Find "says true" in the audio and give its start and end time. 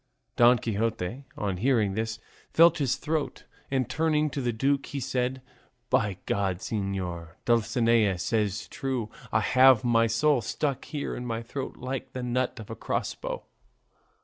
8.17-9.11